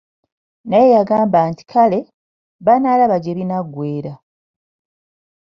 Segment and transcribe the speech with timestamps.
[0.69, 1.99] Naye yagamba nti kale,
[2.65, 4.13] banaalaba gyebinagwera!